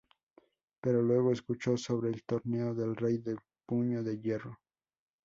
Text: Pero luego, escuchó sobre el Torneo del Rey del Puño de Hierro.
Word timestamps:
Pero 0.81 1.03
luego, 1.03 1.31
escuchó 1.31 1.77
sobre 1.77 2.09
el 2.09 2.23
Torneo 2.23 2.73
del 2.73 2.95
Rey 2.95 3.19
del 3.19 3.37
Puño 3.67 4.01
de 4.01 4.19
Hierro. 4.19 4.57